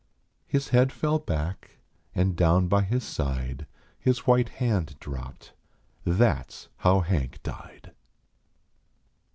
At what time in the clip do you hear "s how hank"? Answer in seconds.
6.49-7.43